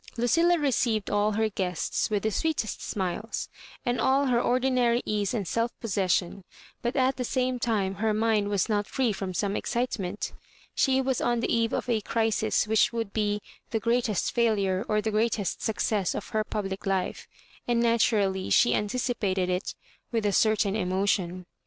Lucilla 0.17 0.57
received 0.57 1.11
all 1.11 1.33
her 1.33 1.47
guests 1.47 2.09
with 2.09 2.23
the 2.23 2.31
sweetest 2.31 2.81
smiles 2.81 3.49
and 3.85 4.01
all 4.01 4.25
her 4.25 4.41
ordinary 4.41 5.03
ease 5.05 5.31
and 5.31 5.47
self 5.47 5.79
posses 5.79 6.11
sion, 6.13 6.43
but 6.81 6.95
at 6.95 7.17
the 7.17 7.23
same 7.23 7.59
time 7.59 7.93
her 7.93 8.11
mind 8.11 8.49
was 8.49 8.67
not 8.67 8.87
free 8.87 9.13
from 9.13 9.31
some 9.31 9.55
excitement. 9.55 10.33
She 10.73 11.01
was 11.01 11.21
on 11.21 11.39
the 11.39 11.55
eve 11.55 11.71
of 11.71 11.87
a 11.87 12.01
crisis 12.01 12.65
which 12.67 12.91
would 12.91 13.13
be 13.13 13.41
the 13.69 13.79
greatest 13.79 14.31
failure 14.33 14.83
or 14.89 15.01
the 15.03 15.11
greatest 15.11 15.61
success 15.61 16.15
of 16.15 16.29
her 16.29 16.43
public 16.43 16.87
life, 16.87 17.27
and 17.67 17.79
na 17.79 17.97
turally 17.97 18.51
she 18.51 18.73
anticipated 18.73 19.49
i^ 19.49 19.61
^'ith 20.11 20.25
a 20.25 20.31
certain 20.31 20.75
emotion. 20.75 21.45